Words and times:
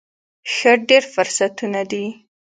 ښه، 0.53 0.71
ډیر 0.89 1.03
فرصتونه 1.13 1.81
دي 1.91 2.05